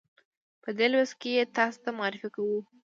[0.63, 2.59] په دې لوست کې یې تاسې ته معرفي کوو.